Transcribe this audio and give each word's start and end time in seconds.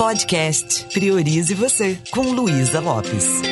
Podcast 0.00 0.86
Priorize 0.94 1.52
Você, 1.52 1.98
com 2.10 2.22
Luísa 2.32 2.80
Lopes. 2.80 3.42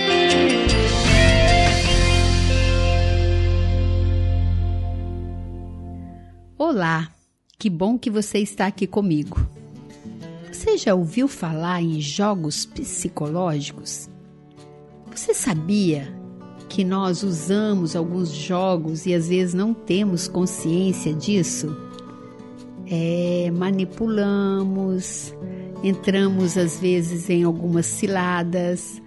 Olá, 6.56 7.12
que 7.58 7.68
bom 7.68 7.98
que 7.98 8.08
você 8.08 8.38
está 8.38 8.66
aqui 8.66 8.86
comigo. 8.86 9.46
Você 10.50 10.78
já 10.78 10.94
ouviu 10.94 11.28
falar 11.28 11.82
em 11.82 12.00
jogos 12.00 12.64
psicológicos? 12.64 14.08
Você 15.14 15.34
sabia 15.34 16.10
que 16.66 16.82
nós 16.82 17.22
usamos 17.22 17.94
alguns 17.94 18.30
jogos 18.30 19.04
e 19.04 19.12
às 19.12 19.28
vezes 19.28 19.52
não 19.52 19.74
temos 19.74 20.26
consciência 20.26 21.12
disso? 21.12 21.76
É, 22.86 23.50
manipulamos, 23.54 25.34
entramos 25.82 26.56
às 26.56 26.78
vezes 26.78 27.28
em 27.30 27.44
algumas 27.44 27.86
ciladas. 27.86 29.00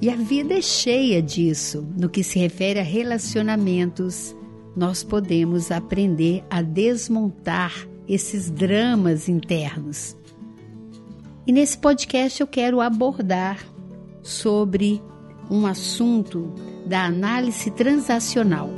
E 0.00 0.10
a 0.10 0.16
vida 0.16 0.54
é 0.54 0.62
cheia 0.62 1.22
disso. 1.22 1.86
No 1.96 2.08
que 2.08 2.22
se 2.22 2.38
refere 2.38 2.80
a 2.80 2.82
relacionamentos, 2.82 4.36
nós 4.76 5.02
podemos 5.02 5.70
aprender 5.70 6.44
a 6.50 6.60
desmontar 6.62 7.72
esses 8.08 8.50
dramas 8.50 9.28
internos. 9.28 10.16
E 11.46 11.52
nesse 11.52 11.78
podcast 11.78 12.40
eu 12.40 12.46
quero 12.46 12.80
abordar 12.80 13.58
sobre 14.22 15.02
um 15.50 15.66
assunto 15.66 16.52
da 16.86 17.04
análise 17.04 17.70
transacional. 17.70 18.70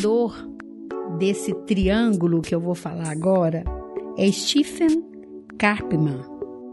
Criador 0.00 0.48
desse 1.18 1.52
triângulo 1.66 2.40
que 2.40 2.54
eu 2.54 2.60
vou 2.60 2.74
falar 2.74 3.10
agora 3.10 3.64
é 4.16 4.32
Stephen 4.32 5.04
Karpman. 5.58 6.20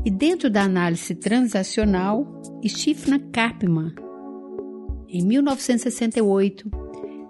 E 0.05 0.09
dentro 0.09 0.49
da 0.49 0.63
análise 0.63 1.13
transacional, 1.13 2.25
Stephen 2.65 3.19
Karpman, 3.31 3.93
em 5.09 5.25
1968, 5.25 6.71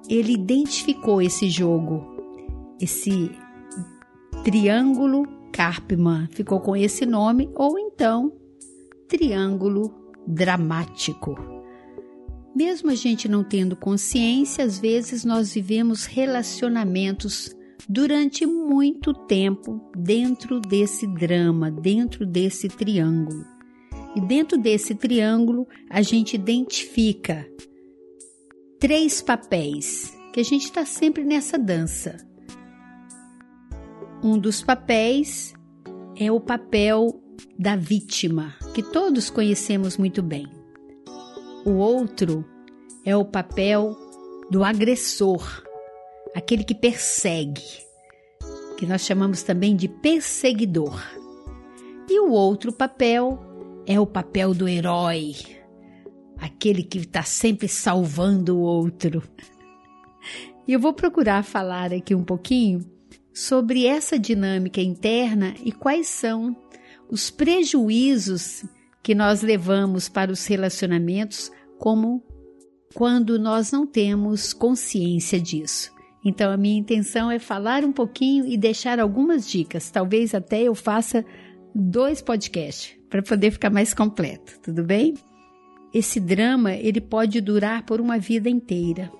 ele 0.07 0.33
identificou 0.33 1.19
esse 1.19 1.49
jogo, 1.49 2.05
esse 2.79 3.31
triângulo 4.43 5.27
Karpman, 5.51 6.27
ficou 6.31 6.59
com 6.59 6.75
esse 6.75 7.07
nome, 7.07 7.49
ou 7.55 7.79
então 7.79 8.31
triângulo 9.07 9.91
dramático. 10.27 11.56
Mesmo 12.57 12.89
a 12.89 12.95
gente 12.95 13.29
não 13.29 13.43
tendo 13.43 13.75
consciência, 13.75 14.63
às 14.65 14.79
vezes 14.79 15.23
nós 15.23 15.53
vivemos 15.53 16.05
relacionamentos 16.05 17.55
durante 17.87 18.47
muito 18.47 19.13
tempo 19.13 19.79
dentro 19.95 20.59
desse 20.59 21.05
drama, 21.05 21.69
dentro 21.69 22.25
desse 22.25 22.67
triângulo. 22.67 23.45
E 24.15 24.21
dentro 24.21 24.57
desse 24.57 24.95
triângulo, 24.95 25.67
a 25.87 26.01
gente 26.01 26.33
identifica 26.33 27.47
três 28.79 29.21
papéis 29.21 30.17
que 30.33 30.39
a 30.39 30.43
gente 30.43 30.63
está 30.63 30.83
sempre 30.83 31.23
nessa 31.23 31.59
dança. 31.59 32.17
Um 34.23 34.35
dos 34.39 34.63
papéis 34.63 35.53
é 36.15 36.31
o 36.31 36.39
papel 36.39 37.21
da 37.59 37.75
vítima, 37.75 38.55
que 38.73 38.81
todos 38.81 39.29
conhecemos 39.29 39.95
muito 39.95 40.23
bem. 40.23 40.56
O 41.67 41.79
outro 41.79 42.45
é 43.03 43.13
o 43.17 43.25
papel 43.25 43.93
do 44.49 44.63
agressor, 44.63 45.65
aquele 46.33 46.63
que 46.63 46.73
persegue, 46.73 47.61
que 48.77 48.85
nós 48.85 49.01
chamamos 49.01 49.43
também 49.43 49.75
de 49.75 49.89
perseguidor. 49.89 50.97
E 52.09 52.21
o 52.21 52.31
outro 52.31 52.71
papel 52.71 53.37
é 53.85 53.99
o 53.99 54.05
papel 54.05 54.53
do 54.53 54.65
herói, 54.65 55.35
aquele 56.37 56.83
que 56.83 56.99
está 56.99 57.23
sempre 57.23 57.67
salvando 57.67 58.55
o 58.55 58.61
outro. 58.61 59.21
E 60.65 60.71
eu 60.71 60.79
vou 60.79 60.93
procurar 60.93 61.43
falar 61.43 61.91
aqui 61.91 62.15
um 62.15 62.23
pouquinho 62.23 62.89
sobre 63.33 63.85
essa 63.85 64.17
dinâmica 64.17 64.79
interna 64.79 65.53
e 65.61 65.73
quais 65.73 66.07
são 66.07 66.55
os 67.09 67.29
prejuízos 67.29 68.63
que 69.03 69.13
nós 69.13 69.41
levamos 69.41 70.07
para 70.07 70.31
os 70.31 70.45
relacionamentos 70.45 71.51
como 71.77 72.23
quando 72.93 73.37
nós 73.37 73.71
não 73.71 73.85
temos 73.85 74.53
consciência 74.53 75.39
disso. 75.39 75.91
Então, 76.23 76.51
a 76.51 76.57
minha 76.57 76.79
intenção 76.79 77.31
é 77.31 77.39
falar 77.39 77.85
um 77.85 77.91
pouquinho 77.91 78.45
e 78.45 78.57
deixar 78.57 78.99
algumas 78.99 79.49
dicas. 79.49 79.89
Talvez 79.89 80.33
até 80.35 80.63
eu 80.63 80.75
faça 80.75 81.23
dois 81.73 82.21
podcasts 82.21 82.97
para 83.09 83.21
poder 83.21 83.51
ficar 83.51 83.69
mais 83.69 83.93
completo, 83.93 84.59
tudo 84.61 84.83
bem? 84.83 85.13
Esse 85.93 86.19
drama 86.19 86.73
ele 86.73 86.99
pode 86.99 87.39
durar 87.39 87.85
por 87.85 88.01
uma 88.01 88.17
vida 88.17 88.49
inteira. 88.49 89.11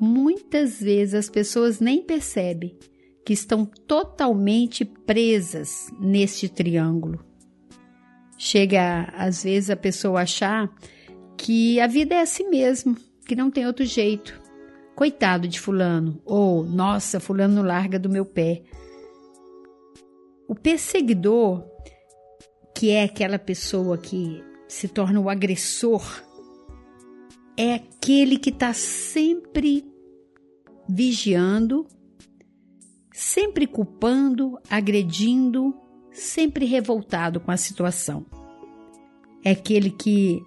Muitas 0.00 0.80
vezes 0.80 1.14
as 1.14 1.30
pessoas 1.30 1.80
nem 1.80 2.02
percebem 2.02 2.76
que 3.24 3.32
estão 3.32 3.64
totalmente 3.64 4.84
presas 4.84 5.92
neste 6.00 6.48
triângulo. 6.48 7.24
Chega 8.36 9.12
às 9.16 9.42
vezes 9.44 9.70
a 9.70 9.76
pessoa 9.76 10.22
achar 10.22 10.72
que 11.38 11.80
a 11.80 11.86
vida 11.86 12.16
é 12.16 12.20
assim 12.20 12.50
mesmo, 12.50 12.96
que 13.24 13.36
não 13.36 13.50
tem 13.50 13.66
outro 13.66 13.84
jeito. 13.86 14.38
Coitado 14.94 15.46
de 15.46 15.60
Fulano, 15.60 16.20
ou 16.24 16.64
nossa, 16.64 17.20
Fulano 17.20 17.62
larga 17.62 17.98
do 17.98 18.10
meu 18.10 18.26
pé. 18.26 18.62
O 20.48 20.54
perseguidor, 20.54 21.64
que 22.74 22.90
é 22.90 23.04
aquela 23.04 23.38
pessoa 23.38 23.96
que 23.96 24.42
se 24.66 24.88
torna 24.88 25.20
o 25.20 25.30
agressor, 25.30 26.02
é 27.56 27.74
aquele 27.74 28.36
que 28.38 28.50
está 28.50 28.72
sempre 28.72 29.84
vigiando, 30.88 31.86
sempre 33.12 33.66
culpando, 33.66 34.58
agredindo, 34.68 35.74
sempre 36.10 36.64
revoltado 36.64 37.38
com 37.38 37.52
a 37.52 37.56
situação. 37.56 38.26
É 39.44 39.52
aquele 39.52 39.90
que 39.90 40.42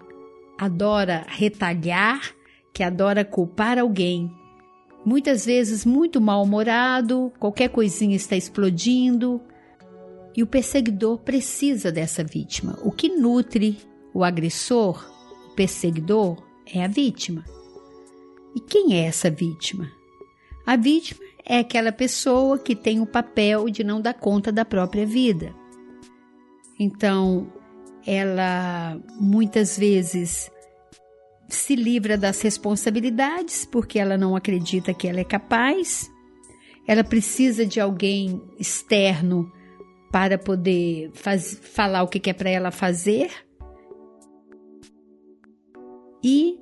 adora 0.62 1.26
retalhar, 1.28 2.34
que 2.72 2.84
adora 2.84 3.24
culpar 3.24 3.80
alguém. 3.80 4.30
Muitas 5.04 5.44
vezes 5.44 5.84
muito 5.84 6.20
mal-humorado, 6.20 7.32
qualquer 7.40 7.68
coisinha 7.68 8.14
está 8.14 8.36
explodindo. 8.36 9.40
E 10.36 10.42
o 10.42 10.46
perseguidor 10.46 11.18
precisa 11.18 11.90
dessa 11.90 12.22
vítima. 12.22 12.78
O 12.84 12.92
que 12.92 13.08
nutre 13.08 13.76
o 14.14 14.22
agressor, 14.22 15.04
o 15.50 15.54
perseguidor, 15.56 16.40
é 16.72 16.84
a 16.84 16.88
vítima. 16.88 17.44
E 18.54 18.60
quem 18.60 18.94
é 18.94 19.06
essa 19.06 19.28
vítima? 19.28 19.90
A 20.64 20.76
vítima 20.76 21.20
é 21.44 21.58
aquela 21.58 21.90
pessoa 21.90 22.56
que 22.56 22.76
tem 22.76 23.00
o 23.00 23.06
papel 23.06 23.68
de 23.68 23.82
não 23.82 24.00
dar 24.00 24.14
conta 24.14 24.52
da 24.52 24.64
própria 24.64 25.04
vida. 25.04 25.52
Então, 26.78 27.52
ela 28.06 29.00
muitas 29.18 29.76
vezes 29.76 30.51
se 31.54 31.74
livra 31.74 32.16
das 32.16 32.40
responsabilidades 32.40 33.64
porque 33.64 33.98
ela 33.98 34.16
não 34.16 34.34
acredita 34.36 34.94
que 34.94 35.06
ela 35.06 35.20
é 35.20 35.24
capaz. 35.24 36.10
Ela 36.86 37.04
precisa 37.04 37.64
de 37.64 37.80
alguém 37.80 38.40
externo 38.58 39.50
para 40.10 40.36
poder 40.36 41.10
faz, 41.14 41.58
falar 41.62 42.02
o 42.02 42.08
que 42.08 42.28
é 42.28 42.32
para 42.32 42.50
ela 42.50 42.70
fazer. 42.70 43.30
E 46.22 46.58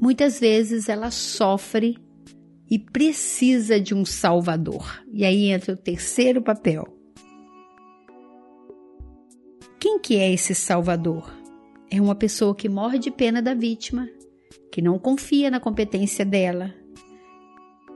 muitas 0.00 0.40
vezes 0.40 0.88
ela 0.88 1.10
sofre 1.10 1.96
e 2.70 2.78
precisa 2.78 3.80
de 3.80 3.94
um 3.94 4.04
salvador. 4.04 5.02
E 5.12 5.24
aí 5.24 5.50
entra 5.50 5.74
o 5.74 5.78
terceiro 5.78 6.42
papel. 6.42 6.84
Quem 9.78 10.00
que 10.00 10.16
é 10.16 10.32
esse 10.32 10.54
salvador? 10.54 11.45
É 11.90 12.00
uma 12.00 12.14
pessoa 12.14 12.54
que 12.54 12.68
morre 12.68 12.98
de 12.98 13.10
pena 13.10 13.40
da 13.40 13.54
vítima, 13.54 14.08
que 14.70 14.82
não 14.82 14.98
confia 14.98 15.50
na 15.50 15.60
competência 15.60 16.24
dela, 16.24 16.74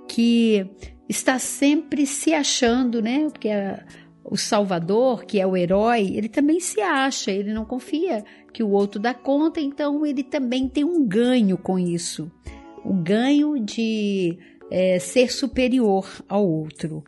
que 0.08 0.66
está 1.08 1.38
sempre 1.38 2.06
se 2.06 2.32
achando, 2.32 3.02
né? 3.02 3.28
Porque 3.30 3.48
a, 3.48 3.84
o 4.24 4.36
Salvador, 4.36 5.24
que 5.24 5.40
é 5.40 5.46
o 5.46 5.56
herói, 5.56 6.12
ele 6.14 6.28
também 6.28 6.60
se 6.60 6.80
acha, 6.80 7.30
ele 7.30 7.52
não 7.52 7.64
confia 7.64 8.24
que 8.52 8.62
o 8.62 8.70
outro 8.70 9.00
dá 9.00 9.14
conta, 9.14 9.60
então 9.60 10.04
ele 10.04 10.22
também 10.22 10.68
tem 10.68 10.84
um 10.84 11.06
ganho 11.06 11.56
com 11.56 11.78
isso 11.78 12.30
o 12.84 12.94
ganho 12.94 13.58
de 13.58 14.38
é, 14.70 14.98
ser 14.98 15.32
superior 15.32 16.06
ao 16.28 16.46
outro. 16.46 17.04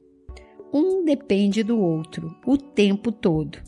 Um 0.73 1.05
depende 1.05 1.63
do 1.63 1.79
outro 1.79 2.35
o 2.47 2.57
tempo 2.57 3.13
todo. 3.13 3.59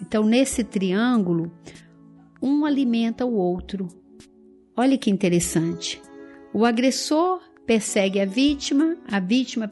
Então, 0.00 0.24
nesse 0.24 0.62
triângulo, 0.62 1.50
um 2.46 2.64
alimenta 2.64 3.26
o 3.26 3.34
outro. 3.34 3.88
Olha 4.76 4.96
que 4.96 5.10
interessante. 5.10 6.00
O 6.52 6.64
agressor 6.64 7.40
persegue 7.66 8.20
a 8.20 8.24
vítima, 8.24 8.96
a 9.10 9.18
vítima 9.18 9.68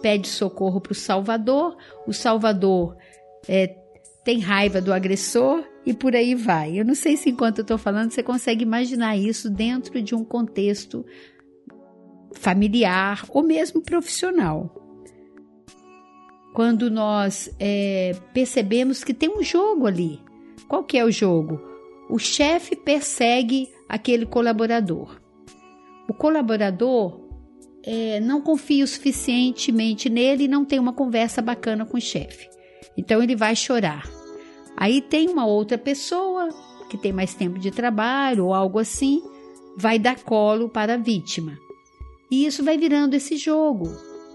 pede 0.00 0.28
socorro 0.28 0.80
para 0.80 0.92
o 0.92 0.94
salvador, 0.94 1.76
o 2.06 2.12
salvador 2.12 2.96
é, 3.48 3.76
tem 4.24 4.38
raiva 4.38 4.80
do 4.80 4.92
agressor 4.92 5.64
e 5.84 5.92
por 5.92 6.14
aí 6.14 6.34
vai. 6.34 6.78
Eu 6.78 6.84
não 6.84 6.94
sei 6.94 7.16
se 7.16 7.30
enquanto 7.30 7.58
eu 7.58 7.62
estou 7.62 7.78
falando 7.78 8.10
você 8.10 8.22
consegue 8.22 8.62
imaginar 8.62 9.16
isso 9.16 9.50
dentro 9.50 10.00
de 10.00 10.14
um 10.14 10.24
contexto 10.24 11.04
familiar 12.34 13.24
ou 13.28 13.42
mesmo 13.42 13.82
profissional. 13.82 14.76
Quando 16.54 16.90
nós 16.90 17.50
é, 17.58 18.16
percebemos 18.34 19.04
que 19.04 19.14
tem 19.14 19.28
um 19.28 19.42
jogo 19.42 19.86
ali. 19.86 20.20
Qual 20.68 20.84
que 20.84 20.98
é 20.98 21.04
o 21.04 21.10
jogo? 21.10 21.69
O 22.10 22.18
chefe 22.18 22.74
persegue 22.74 23.68
aquele 23.88 24.26
colaborador. 24.26 25.20
O 26.08 26.12
colaborador 26.12 27.20
é, 27.84 28.18
não 28.18 28.40
confia 28.40 28.84
o 28.84 28.88
suficientemente 28.88 30.10
nele 30.10 30.44
e 30.44 30.48
não 30.48 30.64
tem 30.64 30.80
uma 30.80 30.92
conversa 30.92 31.40
bacana 31.40 31.86
com 31.86 31.96
o 31.96 32.00
chefe. 32.00 32.48
Então 32.96 33.22
ele 33.22 33.36
vai 33.36 33.54
chorar. 33.54 34.10
Aí 34.76 35.00
tem 35.00 35.28
uma 35.28 35.46
outra 35.46 35.78
pessoa 35.78 36.48
que 36.88 36.98
tem 36.98 37.12
mais 37.12 37.32
tempo 37.32 37.60
de 37.60 37.70
trabalho 37.70 38.46
ou 38.46 38.54
algo 38.54 38.80
assim, 38.80 39.22
vai 39.76 39.96
dar 39.96 40.18
colo 40.18 40.68
para 40.68 40.94
a 40.94 40.98
vítima. 40.98 41.56
E 42.28 42.44
isso 42.44 42.64
vai 42.64 42.76
virando 42.76 43.14
esse 43.14 43.36
jogo, 43.36 43.88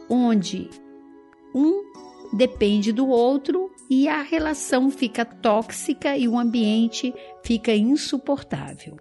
onde 0.10 0.70
um 1.54 1.84
depende 2.32 2.94
do 2.94 3.08
outro 3.08 3.70
e 3.90 4.08
a 4.08 4.22
relação 4.22 4.90
fica 4.90 5.24
tóxica 5.24 6.18
e 6.18 6.28
o 6.28 6.38
ambiente 6.38 7.14
fica 7.44 7.74
insuportável. 7.74 8.98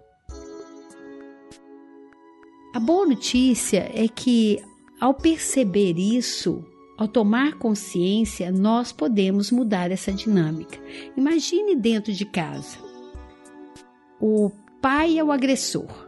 A 2.73 2.79
boa 2.79 3.05
notícia 3.05 3.89
é 3.93 4.07
que, 4.07 4.61
ao 4.99 5.13
perceber 5.13 5.97
isso, 5.97 6.63
ao 6.97 7.07
tomar 7.07 7.57
consciência, 7.57 8.51
nós 8.51 8.91
podemos 8.91 9.49
mudar 9.49 9.91
essa 9.91 10.11
dinâmica. 10.11 10.77
Imagine 11.15 11.75
dentro 11.75 12.11
de 12.11 12.25
casa. 12.25 12.77
O 14.19 14.51
pai 14.81 15.17
é 15.17 15.23
o 15.23 15.31
agressor 15.31 16.05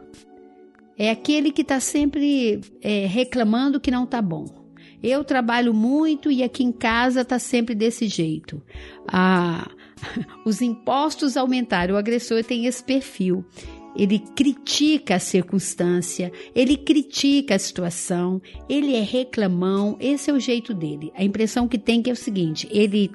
é 0.98 1.10
aquele 1.10 1.52
que 1.52 1.62
está 1.62 1.78
sempre 1.78 2.60
é, 2.82 3.06
reclamando 3.06 3.80
que 3.80 3.90
não 3.90 4.02
está 4.02 4.20
bom. 4.20 4.57
Eu 5.02 5.22
trabalho 5.22 5.72
muito 5.72 6.30
e 6.30 6.42
aqui 6.42 6.64
em 6.64 6.72
casa 6.72 7.20
está 7.20 7.38
sempre 7.38 7.74
desse 7.74 8.08
jeito. 8.08 8.60
Ah, 9.06 9.70
os 10.44 10.60
impostos 10.60 11.36
aumentaram, 11.36 11.94
o 11.94 11.98
agressor 11.98 12.42
tem 12.42 12.66
esse 12.66 12.82
perfil. 12.82 13.44
Ele 13.96 14.18
critica 14.18 15.16
a 15.16 15.18
circunstância, 15.18 16.30
ele 16.54 16.76
critica 16.76 17.54
a 17.54 17.58
situação, 17.58 18.40
ele 18.68 18.94
é 18.94 19.00
reclamão, 19.00 19.96
esse 19.98 20.30
é 20.30 20.32
o 20.32 20.38
jeito 20.38 20.74
dele. 20.74 21.10
A 21.16 21.24
impressão 21.24 21.66
que 21.66 21.78
tem 21.78 22.02
que 22.02 22.10
é 22.10 22.12
o 22.12 22.16
seguinte: 22.16 22.68
ele, 22.70 23.10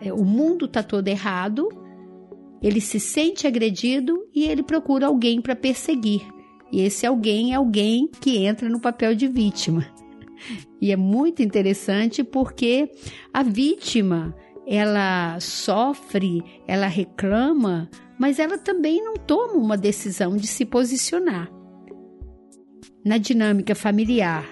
é, 0.00 0.12
o 0.12 0.24
mundo 0.24 0.64
está 0.64 0.82
todo 0.82 1.06
errado, 1.06 1.68
ele 2.62 2.80
se 2.80 2.98
sente 2.98 3.46
agredido 3.46 4.26
e 4.34 4.44
ele 4.44 4.62
procura 4.62 5.06
alguém 5.06 5.40
para 5.40 5.54
perseguir. 5.54 6.22
E 6.72 6.80
esse 6.80 7.06
alguém 7.06 7.52
é 7.52 7.56
alguém 7.56 8.08
que 8.20 8.38
entra 8.38 8.68
no 8.68 8.80
papel 8.80 9.14
de 9.14 9.26
vítima. 9.26 9.86
E 10.80 10.92
é 10.92 10.96
muito 10.96 11.42
interessante 11.42 12.24
porque 12.24 12.90
a 13.32 13.42
vítima, 13.42 14.34
ela 14.66 15.38
sofre, 15.40 16.42
ela 16.66 16.86
reclama, 16.86 17.90
mas 18.18 18.38
ela 18.38 18.58
também 18.58 19.02
não 19.04 19.14
toma 19.14 19.54
uma 19.54 19.76
decisão 19.76 20.36
de 20.36 20.46
se 20.46 20.64
posicionar. 20.64 21.50
Na 23.04 23.16
dinâmica 23.18 23.74
familiar, 23.74 24.46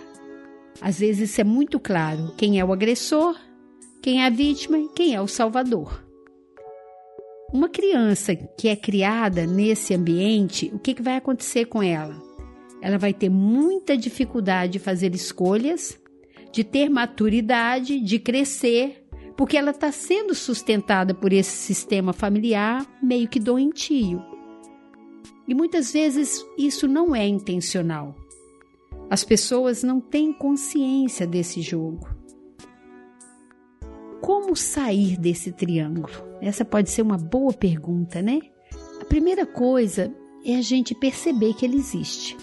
às 0.81 0.99
vezes 0.99 1.31
isso 1.31 1.41
é 1.41 1.45
muito 1.45 1.79
claro: 1.79 2.33
quem 2.37 2.59
é 2.59 2.65
o 2.65 2.73
agressor, 2.73 3.37
quem 4.03 4.23
é 4.23 4.27
a 4.27 4.31
vítima 4.31 4.79
e 4.79 4.89
quem 4.89 5.15
é 5.15 5.21
o 5.21 5.29
salvador. 5.29 6.05
Uma 7.53 7.69
criança 7.69 8.37
que 8.37 8.69
é 8.69 8.77
criada 8.77 9.47
nesse 9.47 9.95
ambiente, 9.95 10.71
o 10.75 10.79
que, 10.79 10.95
que 10.95 11.03
vai 11.03 11.17
acontecer 11.17 11.65
com 11.65 11.83
ela? 11.83 12.28
Ela 12.81 12.99
vai 12.99 13.13
ter 13.13 13.29
muita 13.29 13.97
dificuldade 13.97 14.73
de 14.73 14.79
fazer 14.79 15.15
escolhas, 15.15 15.99
de 16.53 16.65
ter 16.65 16.89
maturidade, 16.89 18.01
de 18.01 18.19
crescer, 18.19 19.05
porque 19.37 19.57
ela 19.57 19.71
está 19.71 19.93
sendo 19.93 20.35
sustentada 20.35 21.15
por 21.15 21.33
esse 21.33 21.57
sistema 21.57 22.13
familiar 22.13 22.87
meio 23.03 23.29
que 23.29 23.39
doentio. 23.39 24.23
E 25.47 25.55
muitas 25.55 25.93
vezes 25.93 26.45
isso 26.59 26.87
não 26.87 27.15
é 27.15 27.27
intencional. 27.27 28.15
As 29.11 29.25
pessoas 29.25 29.83
não 29.83 30.01
têm 30.01 30.33
consciência 30.33 31.27
desse 31.27 31.63
jogo. 31.63 32.09
Como 34.21 34.55
sair 34.55 35.17
desse 35.17 35.53
triângulo? 35.53 36.13
Essa 36.41 36.65
pode 36.65 36.91
ser 36.91 37.03
uma 37.03 37.17
boa 37.17 37.53
pergunta, 37.53 38.21
né? 38.21 38.41
A 39.01 39.05
primeira 39.05 39.47
coisa 39.47 40.15
é 40.45 40.57
a 40.57 40.61
gente 40.61 40.95
perceber 40.95 41.55
que 41.55 41.65
ele 41.65 41.77
existe. 41.77 42.37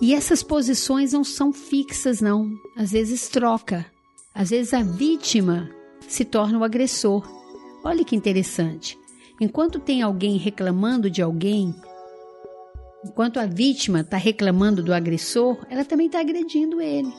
E 0.00 0.14
essas 0.14 0.42
posições 0.42 1.12
não 1.12 1.24
são 1.24 1.52
fixas, 1.52 2.20
não. 2.20 2.50
Às 2.76 2.92
vezes 2.92 3.28
troca. 3.28 3.86
Às 4.34 4.50
vezes 4.50 4.74
a 4.74 4.82
vítima 4.82 5.70
se 6.06 6.24
torna 6.24 6.58
o 6.58 6.64
agressor. 6.64 7.26
Olha 7.82 8.04
que 8.04 8.14
interessante. 8.14 8.98
Enquanto 9.40 9.78
tem 9.78 10.02
alguém 10.02 10.36
reclamando 10.36 11.10
de 11.10 11.22
alguém, 11.22 11.74
enquanto 13.04 13.38
a 13.38 13.46
vítima 13.46 14.00
está 14.00 14.16
reclamando 14.16 14.82
do 14.82 14.92
agressor, 14.92 15.58
ela 15.70 15.84
também 15.84 16.06
está 16.06 16.20
agredindo 16.20 16.80
ele. 16.80 17.12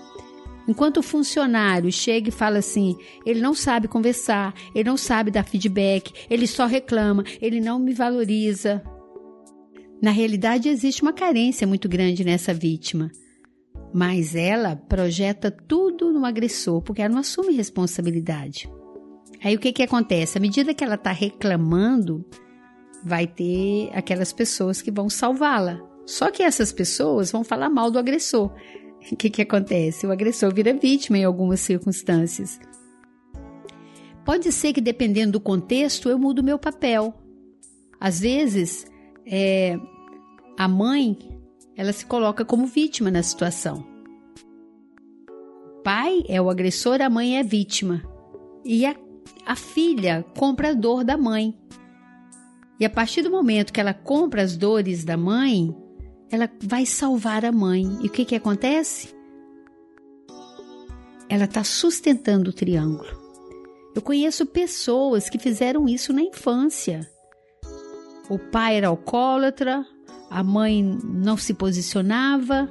Enquanto 0.67 0.97
o 0.97 1.03
funcionário 1.03 1.91
chega 1.91 2.29
e 2.29 2.31
fala 2.31 2.57
assim, 2.57 2.97
ele 3.25 3.39
não 3.39 3.53
sabe 3.53 3.87
conversar, 3.87 4.53
ele 4.75 4.89
não 4.89 4.97
sabe 4.97 5.31
dar 5.31 5.45
feedback, 5.45 6.11
ele 6.29 6.45
só 6.45 6.65
reclama, 6.65 7.23
ele 7.41 7.61
não 7.61 7.79
me 7.79 7.93
valoriza. 7.93 8.83
Na 10.01 10.11
realidade, 10.11 10.69
existe 10.69 11.01
uma 11.01 11.13
carência 11.13 11.65
muito 11.65 11.89
grande 11.89 12.23
nessa 12.23 12.53
vítima. 12.53 13.11
Mas 13.93 14.35
ela 14.35 14.75
projeta 14.75 15.49
tudo 15.49 16.11
no 16.11 16.25
agressor, 16.25 16.81
porque 16.81 17.01
ela 17.01 17.13
não 17.13 17.21
assume 17.21 17.53
responsabilidade. 17.53 18.69
Aí 19.43 19.55
o 19.55 19.59
que, 19.59 19.71
que 19.71 19.83
acontece? 19.83 20.37
À 20.37 20.41
medida 20.41 20.73
que 20.73 20.83
ela 20.83 20.95
está 20.95 21.11
reclamando, 21.11 22.25
vai 23.03 23.25
ter 23.25 23.89
aquelas 23.93 24.33
pessoas 24.33 24.81
que 24.81 24.91
vão 24.91 25.09
salvá-la. 25.09 25.81
Só 26.05 26.31
que 26.31 26.43
essas 26.43 26.71
pessoas 26.71 27.31
vão 27.31 27.43
falar 27.43 27.69
mal 27.69 27.91
do 27.91 27.99
agressor. 27.99 28.51
O 29.09 29.15
que, 29.15 29.29
que 29.29 29.43
acontece? 29.43 30.05
O 30.05 30.11
agressor 30.11 30.53
vira 30.53 30.73
vítima 30.73 31.17
em 31.17 31.23
algumas 31.23 31.61
circunstâncias. 31.61 32.59
Pode 34.25 34.51
ser 34.51 34.73
que, 34.73 34.81
dependendo 34.81 35.33
do 35.33 35.39
contexto, 35.39 36.09
eu 36.09 36.19
mudo 36.19 36.43
meu 36.43 36.59
papel. 36.59 37.13
Às 38.01 38.19
vezes, 38.19 38.85
é, 39.29 39.77
a 40.57 40.67
mãe 40.67 41.17
ela 41.75 41.93
se 41.93 42.05
coloca 42.05 42.43
como 42.43 42.65
vítima 42.65 43.11
na 43.11 43.21
situação. 43.21 43.85
O 45.79 45.83
pai 45.83 46.23
é 46.27 46.41
o 46.41 46.49
agressor, 46.49 47.01
a 47.01 47.09
mãe 47.09 47.37
é 47.37 47.43
vítima. 47.43 48.01
E 48.65 48.85
a, 48.85 48.95
a 49.45 49.55
filha 49.55 50.25
compra 50.35 50.69
a 50.69 50.73
dor 50.73 51.03
da 51.03 51.15
mãe. 51.15 51.55
E 52.79 52.85
a 52.85 52.89
partir 52.89 53.21
do 53.21 53.29
momento 53.29 53.71
que 53.71 53.79
ela 53.79 53.93
compra 53.93 54.41
as 54.41 54.57
dores 54.57 55.03
da 55.03 55.17
mãe, 55.17 55.75
ela 56.31 56.49
vai 56.63 56.85
salvar 56.85 57.45
a 57.45 57.51
mãe. 57.51 57.83
E 58.01 58.07
o 58.07 58.09
que, 58.09 58.25
que 58.25 58.35
acontece? 58.35 59.15
Ela 61.29 61.45
está 61.45 61.63
sustentando 61.63 62.49
o 62.49 62.53
triângulo. 62.53 63.27
Eu 63.93 64.01
conheço 64.01 64.45
pessoas 64.45 65.29
que 65.29 65.37
fizeram 65.37 65.87
isso 65.87 66.11
na 66.13 66.21
infância. 66.21 67.07
O 68.29 68.37
pai 68.37 68.77
era 68.77 68.87
alcoólatra, 68.87 69.85
a 70.29 70.43
mãe 70.43 70.83
não 71.03 71.37
se 71.37 71.53
posicionava. 71.53 72.69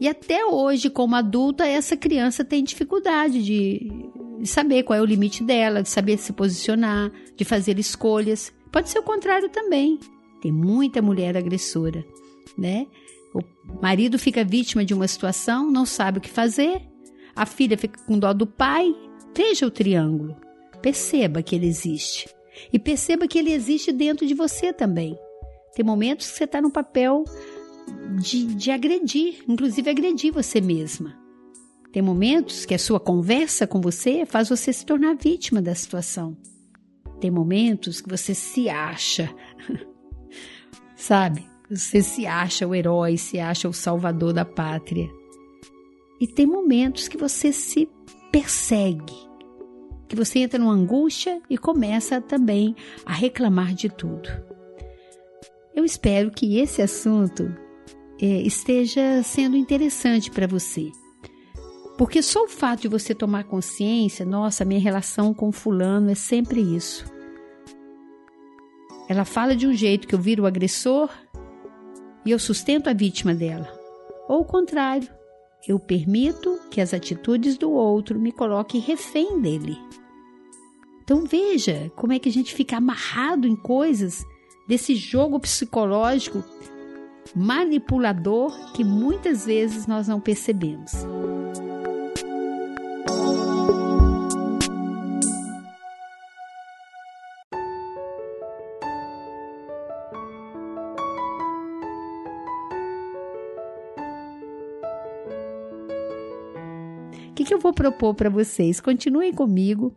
E 0.00 0.08
até 0.08 0.44
hoje, 0.44 0.90
como 0.90 1.14
adulta, 1.14 1.66
essa 1.66 1.96
criança 1.96 2.44
tem 2.44 2.64
dificuldade 2.64 3.42
de 3.42 4.10
saber 4.44 4.82
qual 4.82 4.98
é 4.98 5.02
o 5.02 5.06
limite 5.06 5.42
dela, 5.42 5.82
de 5.82 5.88
saber 5.88 6.18
se 6.18 6.32
posicionar, 6.32 7.12
de 7.36 7.44
fazer 7.44 7.78
escolhas. 7.78 8.52
Pode 8.72 8.90
ser 8.90 8.98
o 8.98 9.04
contrário 9.04 9.48
também. 9.48 9.98
Tem 10.42 10.50
muita 10.50 11.00
mulher 11.00 11.36
agressora 11.36 12.04
né? 12.56 12.86
O 13.32 13.42
marido 13.82 14.18
fica 14.18 14.44
vítima 14.44 14.84
de 14.84 14.94
uma 14.94 15.08
situação, 15.08 15.70
não 15.70 15.84
sabe 15.84 16.18
o 16.18 16.20
que 16.20 16.30
fazer, 16.30 16.82
a 17.34 17.44
filha 17.44 17.76
fica 17.76 18.00
com 18.04 18.18
dó 18.18 18.32
do 18.32 18.46
pai. 18.46 18.94
Veja 19.36 19.66
o 19.66 19.70
triângulo. 19.70 20.36
Perceba 20.80 21.42
que 21.42 21.56
ele 21.56 21.66
existe. 21.66 22.28
E 22.72 22.78
perceba 22.78 23.26
que 23.26 23.38
ele 23.38 23.52
existe 23.52 23.92
dentro 23.92 24.26
de 24.26 24.34
você 24.34 24.72
também. 24.72 25.18
Tem 25.74 25.84
momentos 25.84 26.30
que 26.30 26.36
você 26.36 26.44
está 26.44 26.60
no 26.60 26.70
papel 26.70 27.24
de, 28.20 28.46
de 28.54 28.70
agredir, 28.70 29.42
inclusive 29.48 29.90
agredir 29.90 30.32
você 30.32 30.60
mesma. 30.60 31.18
Tem 31.92 32.02
momentos 32.02 32.64
que 32.64 32.74
a 32.74 32.78
sua 32.78 32.98
conversa 32.98 33.66
com 33.66 33.80
você 33.80 34.26
faz 34.26 34.48
você 34.48 34.72
se 34.72 34.84
tornar 34.84 35.16
vítima 35.16 35.62
da 35.62 35.74
situação. 35.74 36.36
Tem 37.20 37.30
momentos 37.30 38.00
que 38.00 38.08
você 38.08 38.34
se 38.34 38.68
acha, 38.68 39.32
sabe? 40.96 41.46
Você 41.70 42.02
se 42.02 42.26
acha 42.26 42.66
o 42.66 42.74
herói, 42.74 43.16
se 43.16 43.38
acha 43.38 43.68
o 43.68 43.72
salvador 43.72 44.32
da 44.32 44.44
pátria. 44.44 45.08
E 46.20 46.26
tem 46.26 46.46
momentos 46.46 47.08
que 47.08 47.16
você 47.16 47.52
se 47.52 47.88
persegue, 48.30 49.14
que 50.14 50.24
você 50.24 50.38
entra 50.38 50.60
numa 50.60 50.72
angústia 50.72 51.42
e 51.50 51.58
começa 51.58 52.20
também 52.20 52.76
a 53.04 53.12
reclamar 53.12 53.74
de 53.74 53.88
tudo. 53.88 54.28
Eu 55.74 55.84
espero 55.84 56.30
que 56.30 56.56
esse 56.56 56.80
assunto 56.80 57.52
é, 58.22 58.26
esteja 58.42 59.24
sendo 59.24 59.56
interessante 59.56 60.30
para 60.30 60.46
você. 60.46 60.92
Porque 61.98 62.22
só 62.22 62.44
o 62.44 62.48
fato 62.48 62.82
de 62.82 62.88
você 62.88 63.12
tomar 63.12 63.42
consciência, 63.42 64.24
nossa, 64.24 64.64
minha 64.64 64.80
relação 64.80 65.34
com 65.34 65.50
fulano 65.50 66.10
é 66.10 66.14
sempre 66.14 66.60
isso. 66.60 67.04
Ela 69.08 69.24
fala 69.24 69.56
de 69.56 69.66
um 69.66 69.74
jeito 69.74 70.06
que 70.06 70.14
eu 70.14 70.20
viro 70.20 70.44
o 70.44 70.46
agressor 70.46 71.10
e 72.24 72.30
eu 72.30 72.38
sustento 72.38 72.88
a 72.88 72.92
vítima 72.92 73.34
dela. 73.34 73.68
Ou 74.28 74.42
o 74.42 74.44
contrário, 74.44 75.08
eu 75.66 75.78
permito 75.78 76.60
que 76.70 76.80
as 76.80 76.94
atitudes 76.94 77.58
do 77.58 77.72
outro 77.72 78.18
me 78.18 78.30
coloquem 78.30 78.80
refém 78.80 79.40
dele. 79.40 79.76
Então 81.04 81.22
veja 81.26 81.92
como 81.94 82.14
é 82.14 82.18
que 82.18 82.30
a 82.30 82.32
gente 82.32 82.54
fica 82.54 82.78
amarrado 82.78 83.46
em 83.46 83.54
coisas 83.54 84.24
desse 84.66 84.94
jogo 84.94 85.38
psicológico 85.38 86.42
manipulador 87.36 88.72
que 88.72 88.82
muitas 88.82 89.44
vezes 89.44 89.86
nós 89.86 90.08
não 90.08 90.18
percebemos. 90.18 90.92
O 107.28 107.34
que, 107.34 107.44
que 107.44 107.52
eu 107.52 107.58
vou 107.58 107.74
propor 107.74 108.14
para 108.14 108.30
vocês? 108.30 108.80
Continuem 108.80 109.34
comigo, 109.34 109.92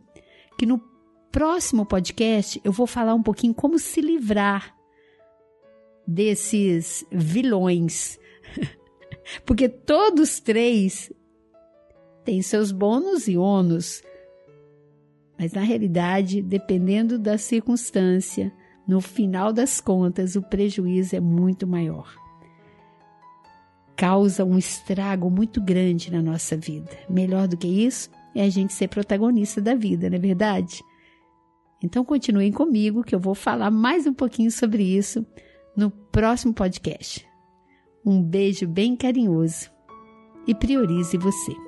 que 0.58 0.66
no 0.66 0.87
próximo 1.30 1.86
podcast 1.86 2.60
eu 2.64 2.72
vou 2.72 2.86
falar 2.86 3.14
um 3.14 3.22
pouquinho 3.22 3.54
como 3.54 3.78
se 3.78 4.00
livrar 4.00 4.74
desses 6.06 7.04
vilões. 7.10 8.18
Porque 9.44 9.68
todos 9.68 10.40
três 10.40 11.12
têm 12.24 12.40
seus 12.42 12.72
bônus 12.72 13.28
e 13.28 13.36
ônus. 13.36 14.02
Mas 15.38 15.52
na 15.52 15.60
realidade, 15.60 16.42
dependendo 16.42 17.18
da 17.18 17.38
circunstância, 17.38 18.52
no 18.86 19.00
final 19.00 19.52
das 19.52 19.80
contas, 19.80 20.34
o 20.34 20.42
prejuízo 20.42 21.14
é 21.14 21.20
muito 21.20 21.66
maior 21.66 22.08
causa 23.98 24.44
um 24.44 24.56
estrago 24.56 25.28
muito 25.28 25.60
grande 25.60 26.12
na 26.12 26.22
nossa 26.22 26.56
vida. 26.56 26.88
Melhor 27.10 27.48
do 27.48 27.56
que 27.56 27.66
isso 27.66 28.08
é 28.32 28.44
a 28.44 28.48
gente 28.48 28.72
ser 28.72 28.86
protagonista 28.86 29.60
da 29.60 29.74
vida, 29.74 30.08
não 30.08 30.16
é 30.16 30.20
verdade? 30.20 30.84
Então 31.82 32.04
continuem 32.04 32.50
comigo 32.50 33.04
que 33.04 33.14
eu 33.14 33.20
vou 33.20 33.34
falar 33.34 33.70
mais 33.70 34.06
um 34.06 34.12
pouquinho 34.12 34.50
sobre 34.50 34.82
isso 34.82 35.24
no 35.76 35.90
próximo 35.90 36.52
podcast. 36.52 37.26
Um 38.04 38.22
beijo 38.22 38.66
bem 38.66 38.96
carinhoso 38.96 39.70
e 40.46 40.54
priorize 40.54 41.16
você. 41.16 41.67